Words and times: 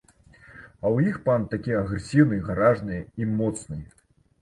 А 0.37 0.85
ў 0.95 1.11
іх 1.11 1.19
панк 1.27 1.53
такі 1.53 1.77
агрэсіўны, 1.83 2.43
гаражны 2.51 3.01
і 3.25 3.33
моцны. 3.39 3.83